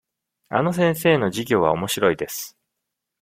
[0.49, 2.57] あの先生の授業はおもしろいです。